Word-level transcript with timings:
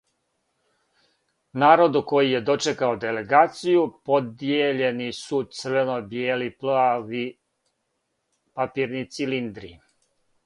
Народу 1.63 1.99
који 2.11 2.29
је 2.35 2.39
дочекао 2.47 2.95
делегацију 3.03 3.83
подијељени 4.11 5.09
су 5.17 5.41
црвено-бијело-плави 5.59 7.23
папирни 8.61 9.05
цилиндри. 9.19 9.71